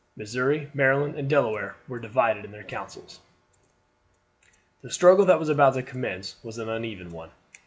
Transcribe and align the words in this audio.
Missouri, 0.15 0.71
Maryland, 0.73 1.13
and 1.13 1.29
Delaware 1.29 1.75
were 1.87 1.99
divided 1.99 2.43
in 2.43 2.49
their 2.49 2.63
counsels. 2.63 3.19
The 4.81 4.89
struggle 4.89 5.25
that 5.25 5.37
was 5.37 5.49
about 5.49 5.75
to 5.75 5.83
commence 5.83 6.37
was 6.43 6.57
an 6.57 6.69
uneven 6.69 7.11
one. 7.11 7.29